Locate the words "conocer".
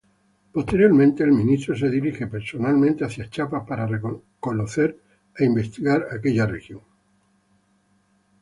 4.39-4.99